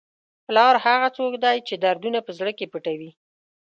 [0.45, 3.11] پلار هغه څوک دی چې دردونه په زړه کې پټوي.